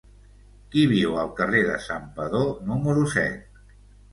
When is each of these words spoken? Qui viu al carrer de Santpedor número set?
Qui 0.75 0.85
viu 0.91 1.17
al 1.25 1.29
carrer 1.41 1.61
de 1.67 1.75
Santpedor 1.89 2.51
número 2.73 3.07
set? 3.17 3.63